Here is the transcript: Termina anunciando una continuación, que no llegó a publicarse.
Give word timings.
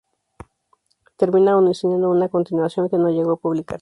Termina 1.15 1.51
anunciando 1.55 2.09
una 2.09 2.27
continuación, 2.27 2.89
que 2.89 2.97
no 2.97 3.11
llegó 3.11 3.33
a 3.33 3.37
publicarse. 3.37 3.69